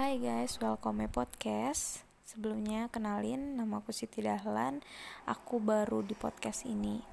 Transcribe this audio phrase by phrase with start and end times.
[0.00, 2.08] Hai guys, welcome my podcast.
[2.24, 4.80] Sebelumnya kenalin nama aku Siti Dahlan.
[5.28, 7.04] Aku baru di podcast ini.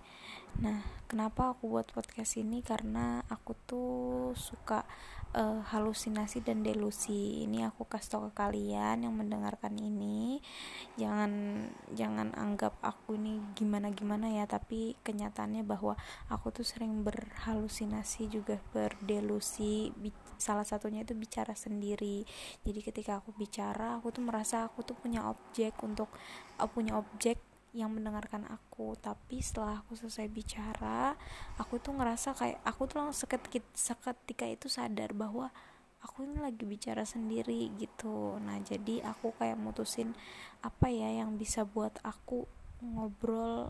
[0.64, 2.64] Nah, kenapa aku buat podcast ini?
[2.64, 3.92] Karena aku tuh
[4.40, 4.88] suka
[5.36, 7.44] uh, halusinasi dan delusi.
[7.44, 10.40] Ini aku kasih tau ke kalian yang mendengarkan ini.
[10.96, 11.60] Jangan
[11.92, 16.00] jangan anggap aku ini gimana-gimana ya, tapi kenyataannya bahwa
[16.32, 19.92] aku tuh sering berhalusinasi juga berdelusi.
[20.38, 22.24] Salah satunya itu bicara sendiri.
[22.64, 26.10] Jadi ketika aku bicara, aku tuh merasa aku tuh punya objek untuk
[26.62, 27.38] uh, punya objek
[27.76, 31.14] yang mendengarkan aku tapi setelah aku selesai bicara
[31.62, 35.54] aku tuh ngerasa kayak aku tuh langsung seketika, seketika itu sadar bahwa
[36.02, 40.18] aku ini lagi bicara sendiri gitu nah jadi aku kayak mutusin
[40.66, 42.50] apa ya yang bisa buat aku
[42.82, 43.70] ngobrol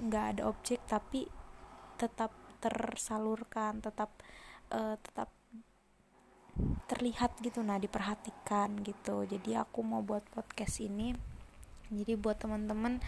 [0.00, 1.24] nggak ada objek tapi
[1.96, 4.12] tetap tersalurkan tetap
[4.74, 5.32] uh, tetap
[6.86, 9.26] terlihat gitu nah diperhatikan gitu.
[9.26, 11.36] Jadi aku mau buat podcast ini
[11.86, 12.98] jadi buat teman-teman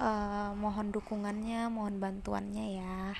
[0.00, 3.12] uh, mohon dukungannya mohon bantuannya ya.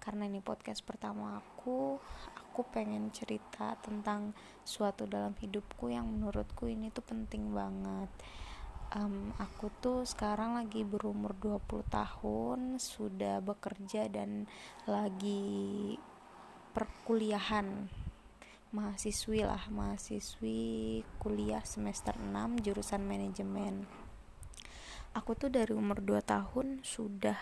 [0.00, 1.96] Karena ini podcast pertama aku
[2.36, 8.10] aku pengen cerita tentang suatu dalam hidupku yang menurutku ini tuh penting banget.
[8.90, 14.50] Um, aku tuh sekarang lagi berumur 20 tahun sudah bekerja dan
[14.82, 15.94] lagi
[16.74, 17.86] perkuliahan
[18.70, 23.86] mahasiswi lah mahasiswi kuliah semester 6 jurusan manajemen.
[25.10, 27.34] Aku tuh dari umur 2 tahun sudah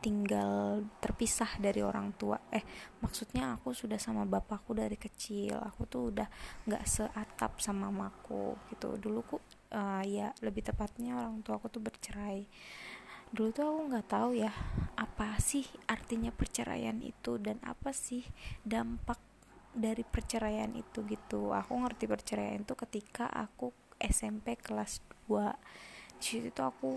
[0.00, 2.40] tinggal terpisah dari orang tua.
[2.48, 2.64] Eh
[3.04, 5.60] maksudnya aku sudah sama bapakku dari kecil.
[5.60, 6.28] Aku tuh udah
[6.64, 8.96] nggak seatap sama mamaku gitu.
[8.96, 9.36] Dulu ku
[9.76, 12.48] uh, ya lebih tepatnya orang tua aku tuh bercerai.
[13.30, 14.50] Dulu tuh aku nggak tahu ya
[14.96, 18.24] apa sih artinya perceraian itu dan apa sih
[18.64, 19.29] dampak
[19.70, 21.54] dari perceraian itu gitu.
[21.54, 25.54] Aku ngerti perceraian itu ketika aku SMP kelas 2
[26.20, 26.92] di situ tuh aku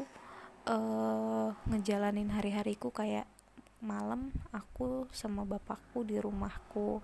[0.68, 3.24] uh, ngejalanin hari-hariku kayak
[3.84, 7.00] malam aku sama bapakku di rumahku.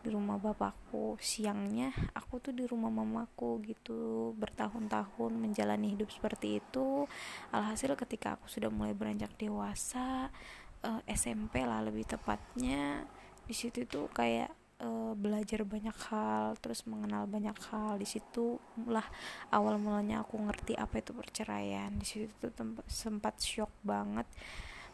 [0.00, 1.20] Di rumah bapakku.
[1.20, 4.32] Siangnya aku tuh di rumah mamaku gitu.
[4.38, 7.04] Bertahun-tahun menjalani hidup seperti itu.
[7.52, 10.32] Alhasil ketika aku sudah mulai beranjak dewasa
[10.80, 13.04] eh, SMP lah lebih tepatnya
[13.44, 18.56] di situ tuh kayak uh, belajar banyak hal terus mengenal banyak hal di situ.
[18.88, 19.04] Lah
[19.52, 21.92] awal mulanya aku ngerti apa itu perceraian.
[21.96, 22.52] Di situ tuh
[22.88, 24.26] sempat shock banget.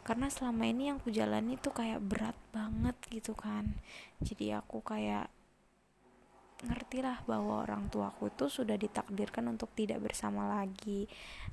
[0.07, 3.75] Karena selama ini yang aku jalani tuh kayak berat banget gitu kan.
[4.23, 5.27] Jadi aku kayak
[6.57, 11.05] ngertilah bahwa orang tuaku itu sudah ditakdirkan untuk tidak bersama lagi.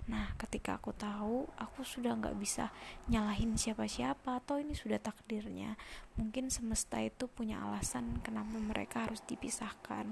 [0.09, 2.73] Nah ketika aku tahu aku sudah nggak bisa
[3.13, 5.77] nyalahin siapa-siapa atau ini sudah takdirnya.
[6.17, 10.09] Mungkin semesta itu punya alasan kenapa mereka harus dipisahkan.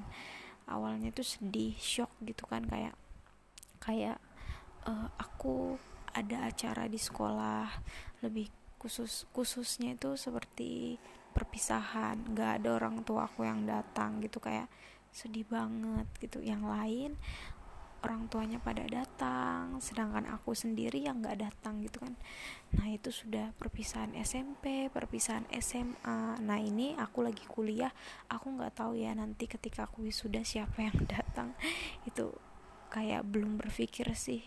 [0.69, 2.93] Awalnya itu sedih shock gitu kan kayak
[3.81, 4.21] kayak
[4.85, 5.81] uh, aku
[6.13, 7.67] ada acara di sekolah
[8.21, 11.01] lebih khusus khususnya itu seperti
[11.33, 14.69] perpisahan nggak ada orang tua aku yang datang gitu kayak
[15.13, 16.39] sedih banget gitu.
[16.41, 17.13] Yang lain
[18.03, 22.15] orang tuanya pada datang sedangkan aku sendiri yang nggak datang gitu kan.
[22.75, 27.95] Nah itu sudah perpisahan SMP perpisahan SMA nah ini aku lagi kuliah
[28.27, 31.55] aku nggak tahu ya nanti ketika aku wisuda siapa yang datang.
[32.05, 32.35] Itu
[32.93, 34.45] kayak belum berpikir sih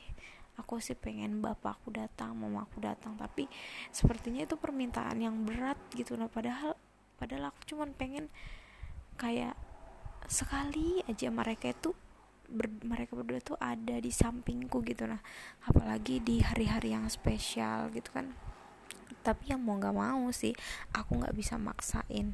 [0.55, 3.47] aku sih pengen bapakku datang mamaku datang tapi
[3.91, 6.16] sepertinya itu permintaan yang berat gitu.
[6.16, 6.75] Nah padahal
[7.19, 8.31] padahal aku cuman pengen
[9.19, 9.55] kayak
[10.27, 11.94] sekali aja mereka itu
[12.49, 15.05] ber, mereka berdua tuh ada di sampingku gitu.
[15.05, 15.19] Nah
[15.67, 18.31] apalagi di hari-hari yang spesial gitu kan.
[19.25, 20.53] Tapi yang mau nggak mau sih
[20.94, 22.31] aku nggak bisa maksain.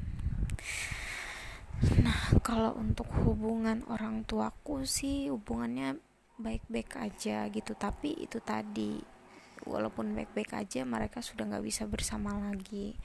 [2.04, 5.98] Nah kalau untuk hubungan orang tuaku sih hubungannya
[6.42, 7.72] baik-baik aja gitu.
[7.78, 8.98] Tapi itu tadi
[9.62, 12.98] walaupun baik-baik aja mereka sudah nggak bisa bersama lagi.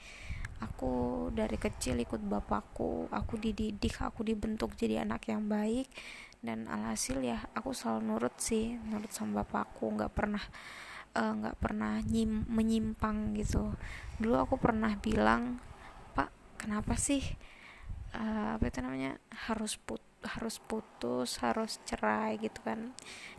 [0.58, 5.86] Aku dari kecil ikut bapakku aku dididik aku dibentuk jadi anak yang baik.
[6.38, 9.86] Dan alhasil ya aku selalu nurut sih nurut sama bapakku.
[9.94, 10.42] Nggak pernah
[11.14, 13.74] eh, nggak uh, pernah nyim, menyimpang gitu.
[14.18, 15.62] Dulu aku pernah bilang
[16.18, 17.22] pak kenapa sih
[18.18, 19.18] uh, apa itu namanya
[19.48, 22.94] harus put harus putus harus cerai gitu kan.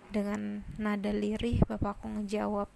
[0.10, 2.70] Dengan nada lirih bapakku ngejawab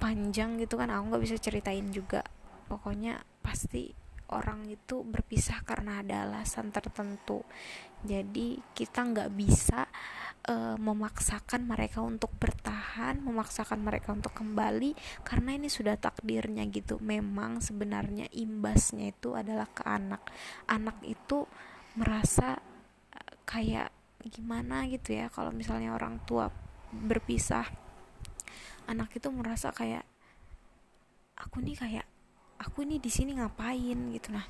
[0.00, 0.90] panjang gitu kan.
[0.90, 2.24] Aku nggak bisa ceritain juga.
[2.66, 3.92] Pokoknya pasti
[4.32, 7.44] orang itu berpisah karena ada alasan tertentu.
[8.02, 9.86] Jadi kita nggak bisa
[10.48, 16.98] uh, memaksakan mereka untuk bertahan memaksakan mereka untuk kembali karena ini sudah takdirnya gitu.
[16.98, 20.24] Memang sebenarnya imbasnya itu adalah ke anak.
[20.66, 21.46] Anak itu
[21.94, 22.58] merasa
[23.42, 23.90] kayak
[24.22, 26.46] gimana gitu ya kalau misalnya orang tua
[26.92, 27.66] berpisah
[28.86, 30.06] anak itu merasa kayak
[31.38, 32.06] aku nih kayak
[32.62, 33.98] aku nih di sini ngapain?
[34.14, 34.30] gitu.
[34.30, 34.46] Nah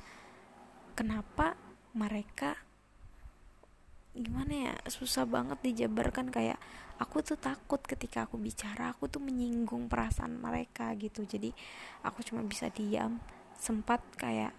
[0.93, 1.57] kenapa
[1.97, 2.53] mereka
[4.13, 6.61] gimana ya susah banget dijabarkan kayak
[7.01, 11.25] aku tuh takut ketika aku bicara aku tuh menyinggung perasaan mereka gitu.
[11.25, 11.49] Jadi
[12.05, 13.17] aku cuma bisa diam
[13.57, 14.53] sempat kayak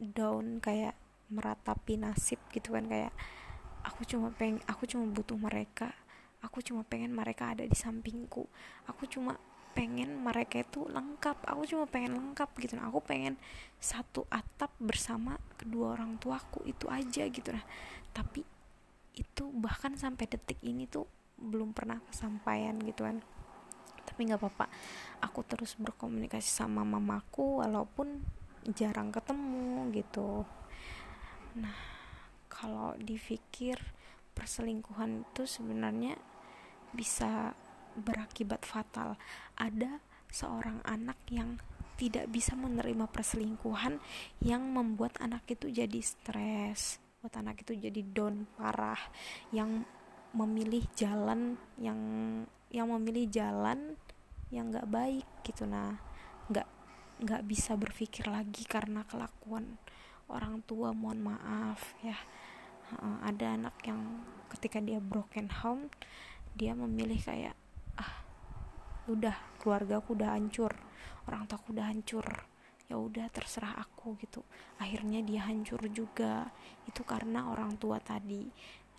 [0.00, 0.96] down kayak
[1.32, 3.12] meratapi nasib gitu kan kayak
[3.84, 5.92] aku cuma pengen aku cuma butuh mereka.
[6.44, 8.44] Aku cuma pengen mereka ada di sampingku.
[8.84, 9.40] Aku cuma
[9.72, 11.40] pengen mereka itu lengkap.
[11.48, 12.76] Aku cuma pengen lengkap gitu.
[12.76, 13.40] Nah aku pengen
[13.80, 17.48] satu atap bersama kedua orang tuaku itu aja gitu.
[17.48, 17.64] Nah
[18.12, 18.44] tapi
[19.16, 21.08] itu bahkan sampai detik ini tuh
[21.40, 23.24] belum pernah kesampaian gitu kan.
[24.04, 24.68] Tapi nggak apa-apa.
[25.24, 28.20] Aku terus berkomunikasi sama mamaku walaupun
[28.72, 30.44] jarang ketemu gitu
[31.54, 31.76] nah
[32.50, 33.78] kalau dipikir
[34.34, 36.18] perselingkuhan itu sebenarnya
[36.94, 37.54] bisa
[37.98, 39.14] berakibat fatal.
[39.58, 41.58] Ada seorang anak yang
[41.94, 44.02] tidak bisa menerima perselingkuhan
[44.42, 48.98] yang membuat anak itu jadi stres, buat anak itu jadi down parah,
[49.54, 49.86] yang
[50.34, 51.98] memilih jalan yang
[52.74, 53.94] yang memilih jalan
[54.50, 55.94] yang nggak baik gitu nah
[56.50, 56.66] nggak
[57.22, 59.78] nggak bisa berpikir lagi karena kelakuan
[60.34, 62.18] orang tua mohon maaf ya.
[63.24, 65.88] Ada anak yang ketika dia broken home
[66.58, 67.56] dia memilih kayak
[69.04, 70.72] udah keluarga aku udah hancur
[71.28, 72.24] orang tua aku udah hancur
[72.84, 74.44] ya udah terserah aku gitu.
[74.76, 76.52] Akhirnya dia hancur juga.
[76.84, 78.44] Itu karena orang tua tadi.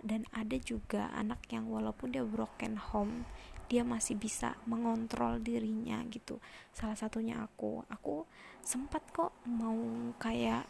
[0.02, 3.26] Dan ada juga anak yang walaupun dia broken home
[3.66, 6.38] dia masih bisa mengontrol dirinya gitu.
[6.74, 7.82] Salah satunya aku.
[7.90, 8.26] Aku
[8.62, 9.78] sempat kok mau
[10.22, 10.66] kayak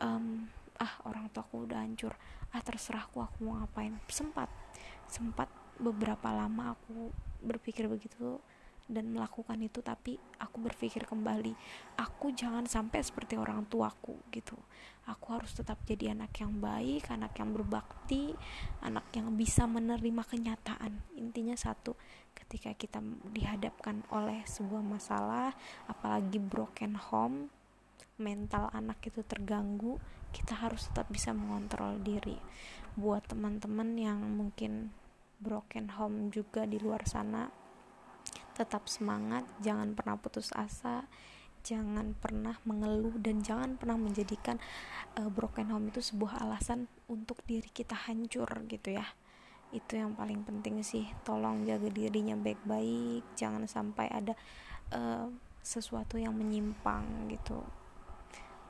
[0.00, 0.48] um,
[0.80, 2.14] ah orang tua aku udah hancur.
[2.50, 3.94] Ah terserah aku aku mau ngapain.
[4.10, 4.50] Sempat
[5.06, 5.46] sempat
[5.78, 7.10] beberapa lama aku
[7.44, 8.40] berpikir begitu
[8.84, 11.56] dan melakukan itu tapi aku berpikir kembali
[11.96, 14.56] aku jangan sampai seperti orang tuaku gitu.
[15.08, 18.36] Aku harus tetap jadi anak yang baik anak yang berbakti
[18.84, 21.00] anak yang bisa menerima kenyataan.
[21.16, 21.96] Intinya satu
[22.36, 23.00] ketika kita
[23.32, 25.56] dihadapkan oleh sebuah masalah
[25.88, 27.48] apalagi broken home
[28.20, 29.98] mental anak itu terganggu
[30.34, 32.38] kita harus tetap bisa mengontrol diri
[32.94, 34.94] buat teman-teman yang mungkin
[35.42, 37.64] broken home juga di luar sana
[38.54, 41.10] tetap semangat, jangan pernah putus asa,
[41.66, 44.62] jangan pernah mengeluh dan jangan pernah menjadikan
[45.18, 49.04] uh, broken home itu sebuah alasan untuk diri kita hancur gitu ya.
[49.74, 51.10] Itu yang paling penting sih.
[51.26, 54.38] Tolong jaga dirinya baik-baik, jangan sampai ada
[54.94, 55.26] uh,
[55.58, 57.58] sesuatu yang menyimpang gitu.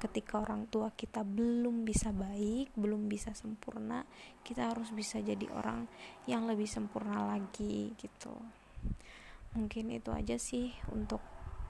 [0.01, 4.05] Ketika orang tua kita belum bisa baik, belum bisa sempurna,
[4.45, 5.89] kita harus bisa jadi orang
[6.29, 8.37] yang lebih sempurna lagi gitu.
[9.55, 11.23] Mungkin itu aja sih untuk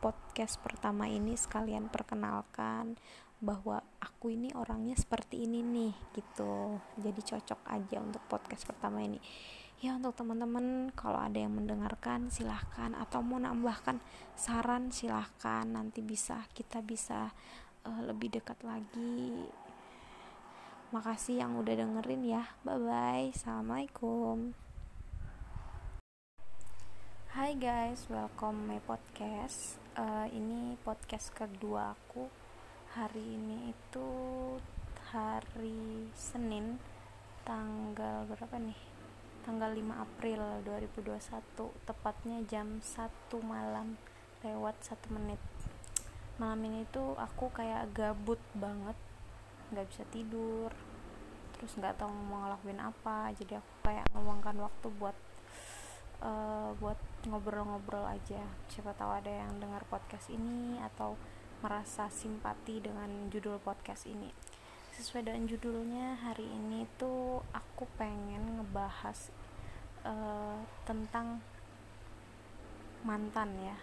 [0.05, 1.33] podcast pertama ini.
[1.33, 2.97] Sekalian perkenalkan
[3.45, 6.81] bahwa aku ini orangnya seperti ini nih gitu.
[6.97, 9.21] Jadi cocok aja untuk podcast pertama ini.
[9.85, 12.97] Ya untuk teman-teman kalau ada yang mendengarkan silahkan.
[12.97, 14.01] Atau mau nambahkan
[14.37, 15.65] saran silahkan.
[15.69, 17.33] Nanti bisa kita bisa
[17.85, 19.49] uh, lebih dekat lagi
[20.91, 24.57] makasih yang udah dengerin ya bye bye assalamualaikum
[27.35, 29.75] Hai guys, welcome my podcast.
[29.99, 32.31] Uh, ini podcast kedua aku.
[32.95, 34.09] Hari ini itu
[35.11, 36.79] hari Senin,
[37.43, 38.79] tanggal berapa nih?
[39.43, 43.11] Tanggal 5 April 2021, tepatnya jam 1
[43.43, 43.99] malam
[44.47, 45.43] lewat 1 menit.
[46.35, 48.99] Malam ini tuh aku kayak gabut banget,
[49.71, 50.75] nggak bisa tidur,
[51.55, 55.17] terus nggak tahu mau ngelakuin apa, jadi aku kayak ngeluangkan waktu buat
[56.27, 56.99] uh, buat
[57.31, 58.43] ngobrol-ngobrol aja.
[58.67, 61.15] Siapa tahu ada yang dengar podcast ini atau
[61.63, 64.29] merasa simpati dengan judul podcast ini.
[64.95, 69.31] Sesuai dengan judulnya hari ini tuh aku pengen ngebahas
[70.03, 71.39] uh, tentang
[73.07, 73.79] mantan ya.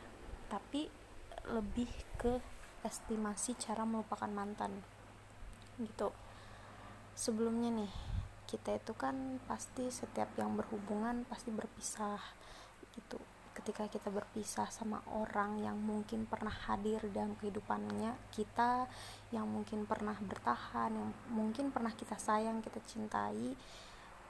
[0.51, 1.00] Tapi
[1.49, 1.89] lebih
[2.21, 2.37] ke
[2.85, 4.81] estimasi cara melupakan mantan.
[5.77, 6.09] Gitu.
[7.17, 7.93] Sebelumnya nih
[8.49, 12.19] kita itu kan pasti setiap yang berhubungan pasti berpisah
[12.97, 13.17] gitu.
[13.51, 18.87] Ketika kita berpisah sama orang yang mungkin pernah hadir dalam kehidupannya kita
[19.35, 23.53] yang mungkin pernah bertahan yang mungkin pernah kita sayang kita cintai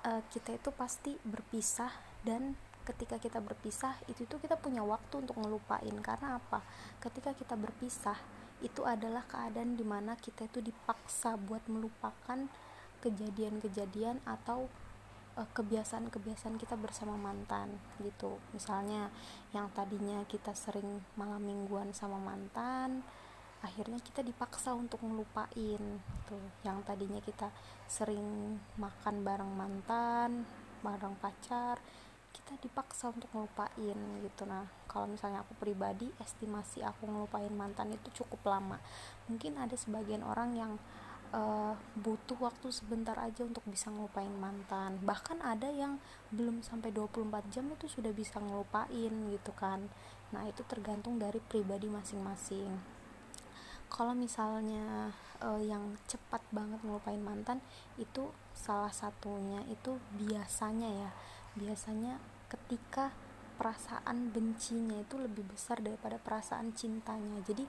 [0.06, 1.94] uh, kita itu pasti berpisah
[2.25, 2.58] dan
[2.91, 5.95] ketika kita berpisah itu tuh kita punya waktu untuk ngelupain.
[6.03, 6.60] Karena apa?
[7.00, 8.19] Ketika kita berpisah
[8.62, 12.45] itu adalah keadaan di mana kita itu dipaksa buat melupakan
[13.01, 14.69] kejadian-kejadian atau
[15.39, 18.38] uh, kebiasaan-kebiasaan kita bersama mantan gitu.
[18.53, 19.10] Misalnya
[19.55, 23.01] yang tadinya kita sering malam mingguan sama mantan
[23.62, 27.53] akhirnya kita dipaksa untuk ngelupain tuh yang tadinya kita
[27.86, 30.50] sering makan bareng mantan
[30.81, 31.77] bareng pacar
[32.31, 34.43] kita dipaksa untuk ngelupain gitu.
[34.47, 38.79] Nah kalau misalnya aku pribadi estimasi aku ngelupain mantan itu cukup lama.
[39.27, 40.73] Mungkin ada sebagian orang yang
[41.35, 45.00] uh, butuh waktu sebentar aja untuk bisa ngelupain mantan.
[45.03, 46.00] Bahkan ada yang
[46.31, 49.88] belum sampai 24 jam itu sudah bisa ngelupain gitu kan.
[50.31, 53.01] Nah itu tergantung dari pribadi masing-masing.
[53.91, 55.11] Kalau misalnya
[55.43, 57.59] uh, yang cepat banget ngelupain mantan
[58.00, 61.11] itu salah satunya itu biasanya ya
[61.58, 62.20] biasanya
[62.51, 63.12] ketika
[63.60, 67.67] perasaan bencinya itu lebih besar daripada perasaan cintanya jadi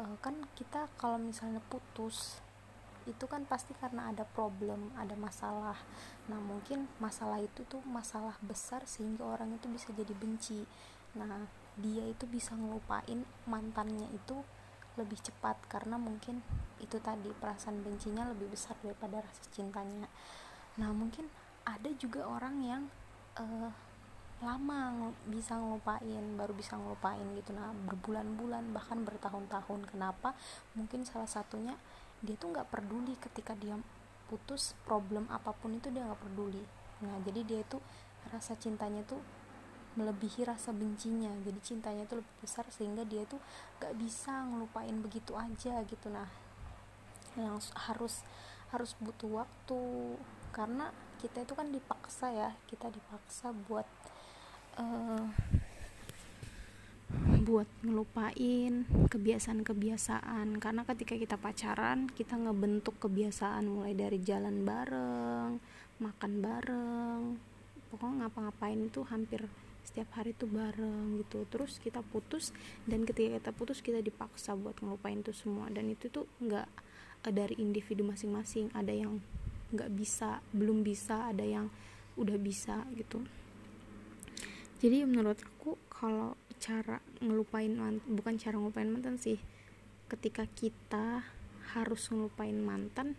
[0.00, 2.40] uh, kan kita kalau misalnya putus
[3.06, 5.78] itu kan pasti karena ada problem, ada masalah.
[6.26, 10.66] Nah, mungkin masalah itu tuh masalah besar sehingga orang itu bisa jadi benci.
[11.14, 14.42] Nah, dia itu bisa ngelupain mantannya itu
[14.96, 16.40] lebih cepat karena mungkin
[16.80, 20.08] itu tadi perasaan bencinya lebih besar daripada rasa cintanya
[20.76, 21.28] nah mungkin
[21.68, 22.82] ada juga orang yang
[23.40, 23.70] uh,
[24.44, 27.56] lama bisa ngelupain baru bisa ngelupain gitu.
[27.56, 29.88] Nah berbulan-bulan bahkan bertahun-tahun.
[29.88, 30.36] Kenapa?
[30.76, 31.76] Mungkin salah satunya
[32.20, 33.76] dia tuh nggak peduli ketika dia
[34.26, 36.64] putus problem apa pun itu dia nggak peduli.
[37.04, 37.80] Nah jadi dia itu
[38.28, 39.20] rasa cintanya tuh
[39.96, 41.32] melebihi rasa bencinya.
[41.40, 43.40] Jadi cintanya itu lebih besar sehingga dia itu
[43.80, 46.06] gak bisa ngelupain begitu aja gitu.
[46.12, 46.28] Nah
[47.40, 47.56] yang
[47.88, 48.20] harus
[48.70, 49.80] harus butuh waktu.
[50.52, 53.88] Karena kita itu kan dipaksa ya kita dipaksa buat
[54.76, 55.26] uh,
[57.46, 60.58] buat ngelupain kebiasaan-kebiasaan.
[60.58, 65.62] Karena ketika kita pacaran kita ngebentuk kebiasaan mulai dari jalan bareng
[65.96, 67.22] makan bareng
[67.88, 69.48] pokoknya ngapa-ngapain itu hampir
[69.86, 71.46] setiap hari tuh bareng gitu.
[71.46, 72.50] Terus kita putus
[72.84, 75.70] dan ketika kita putus kita dipaksa buat ngelupain itu semua.
[75.70, 76.68] Dan itu tuh nggak
[77.22, 78.74] uh, dari individu masing-masing.
[78.74, 79.22] Ada yang
[79.74, 81.66] nggak bisa belum bisa ada yang
[82.16, 83.22] udah bisa gitu.
[84.80, 89.40] Jadi menurut aku kalau cara ngelupain mantan, bukan cara ngelupain mantan sih
[90.06, 91.26] ketika kita
[91.76, 93.18] harus ngelupain mantan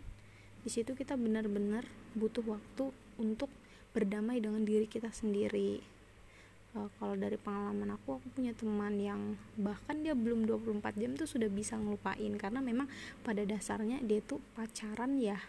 [0.62, 1.86] di situ kita benar-benar
[2.18, 2.90] butuh waktu
[3.20, 3.50] untuk
[3.94, 5.80] berdamai dengan diri kita sendiri.
[6.76, 11.24] Uh, kalau dari pengalaman aku aku punya teman yang bahkan dia belum 24 jam tuh
[11.24, 12.84] sudah bisa ngelupain karena memang
[13.24, 15.40] pada dasarnya dia tuh pacaran ya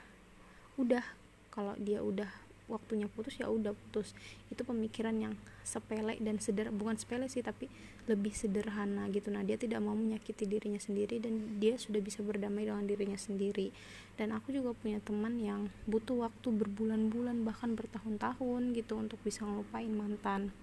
[0.79, 1.03] udah
[1.51, 2.31] kalau dia udah
[2.69, 4.13] waktunya putus ya udah putus.
[4.47, 5.33] Itu pemikiran yang
[5.65, 7.67] sepele dan seder bukan sepele sih tapi
[8.05, 9.33] lebih sederhana gitu.
[9.33, 13.73] Nah dia tidak mau menyakiti dirinya sendiri dan dia sudah bisa berdamai dengan dirinya sendiri.
[14.15, 19.91] Dan aku juga punya teman yang butuh waktu berbulan-bulan bahkan bertahun-tahun gitu untuk bisa ngelupain
[19.91, 20.53] mantan.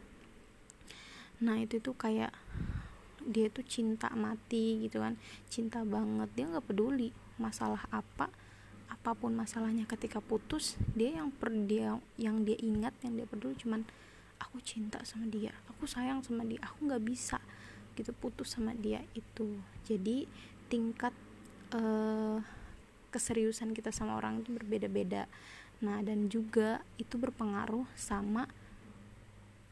[1.43, 2.33] Nah itu tuh kayak
[3.27, 5.19] dia tuh cinta mati gitu kan.
[5.51, 6.31] Cinta banget.
[6.39, 8.33] Dia nggak peduli masalah apa
[9.07, 13.55] apa pun masalahnya ketika putus dia yang per dia yang dia ingat yang dia peduli
[13.55, 13.87] cuman
[14.43, 17.39] aku cinta sama dia aku sayang sama dia aku nggak bisa
[17.97, 19.57] gitu putus sama dia itu.
[19.89, 20.29] Jadi
[20.69, 21.17] tingkat
[21.73, 22.39] uh,
[23.09, 25.25] keseriusan kita sama orang itu berbeda-beda.
[25.81, 28.45] Nah dan juga itu berpengaruh sama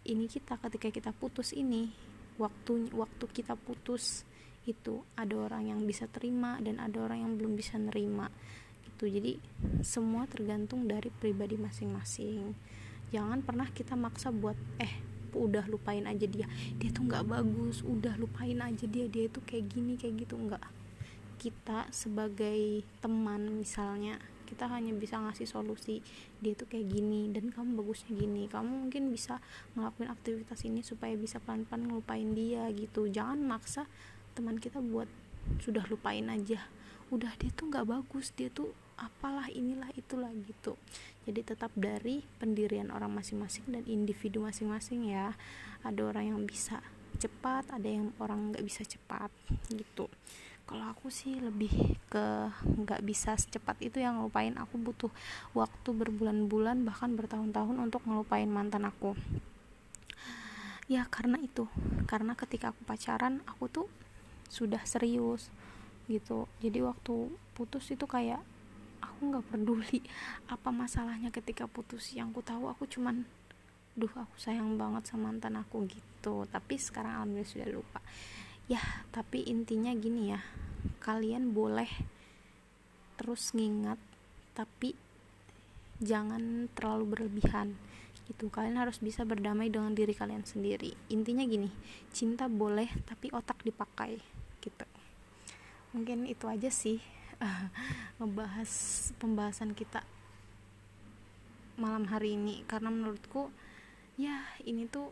[0.09, 1.93] ini kita ketika kita putus ini
[2.41, 4.25] waktu waktu kita putus
[4.65, 8.33] itu ada orang yang bisa terima dan ada orang yang belum bisa nerima
[8.95, 9.33] itu jadi
[9.83, 12.55] semua tergantung dari pribadi masing-masing.
[13.11, 15.03] Jangan pernah kita maksa buat eh
[15.35, 16.47] udah lupain aja dia.
[16.79, 17.83] Dia tuh nggak bagus.
[17.83, 19.11] Udah lupain aja dia.
[19.11, 20.39] Dia itu kayak gini kayak gitu.
[20.39, 20.63] Nggak.
[21.43, 26.05] Kita sebagai teman misalnya kita hanya bisa ngasih solusi
[26.39, 28.47] dia tuh kayak gini dan kamu bagusnya gini.
[28.47, 29.43] Kamu mungkin bisa
[29.75, 33.11] ngelakuin aktivitas ini supaya bisa pelan-pelan ngelupain dia gitu.
[33.11, 33.91] Jangan maksa
[34.39, 35.11] teman kita buat
[35.61, 36.63] sudah lupain aja
[37.15, 40.75] udah dia tuh nggak bagus dia tuh apalah inilah itulah gitu.
[41.25, 45.35] Jadi tetap dari pendirian orang masing-masing dan individu masing-masing ya.
[45.87, 46.83] Ada orang yang bisa
[47.15, 49.31] cepat ada yang orang nggak bisa cepat
[49.71, 50.11] gitu.
[50.65, 51.71] Kalau aku sih lebih
[52.09, 52.25] ke
[52.65, 54.57] nggak bisa secepat itu yang ngelupain.
[54.57, 55.13] Aku butuh
[55.53, 59.13] waktu berbulan-bulan bahkan bertahun-tahun untuk ngelupain mantan aku.
[60.89, 61.69] Ya karena itu.
[62.09, 63.87] Karena ketika aku pacaran aku tuh
[64.49, 65.53] sudah serius
[66.09, 66.47] gitu.
[66.61, 68.43] Jadi waktu putus itu kayak
[69.01, 70.01] aku nggak peduli
[70.55, 72.13] apa masalahnya ketika putus.
[72.13, 73.25] Yang ku tahu aku cuman
[73.95, 76.45] duh aku sayang banget sama mantan aku gitu.
[76.51, 78.01] Tapi sekarang alhamdulillah sudah lupa.
[78.67, 78.81] Ya
[79.13, 80.41] tapi intinya gini ya
[81.01, 81.89] kalian boleh
[83.15, 84.01] terus ngingat
[84.53, 84.97] tapi
[86.03, 87.77] jangan terlalu berlebihan
[88.27, 88.49] gitu.
[88.49, 90.97] Kalian harus bisa berdamai dengan diri kalian sendiri.
[91.13, 91.71] Intinya gini
[92.11, 94.34] cinta boleh tapi otak dipakai
[95.95, 96.99] mungkin itu aja sih
[98.19, 98.71] ngebahas
[99.23, 100.03] pembahasan kita
[101.79, 102.67] malam hari ini.
[102.67, 103.51] Karena menurutku
[104.19, 105.11] ya ini tuh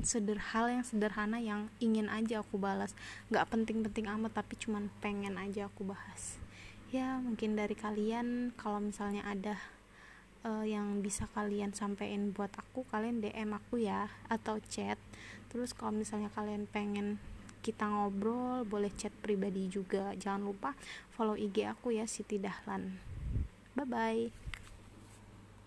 [0.00, 2.96] sederhana yang sederhana yang ingin aja aku balas.
[3.28, 6.40] Nggak penting-penting amat tapi cuman pengen aja aku bahas.
[6.88, 9.58] Ya mungkin dari kalian kalau misalnya ada
[10.46, 14.96] uh, yang bisa kalian sampein buat aku kalian DM aku ya atau chat.
[15.50, 17.18] Terus kalau misalnya kalian pengen
[17.64, 20.12] kita ngobrol boleh chat pribadi juga.
[20.12, 20.76] Jangan lupa
[21.16, 23.00] follow IG aku ya Siti Dahlan.
[23.72, 24.43] Bye bye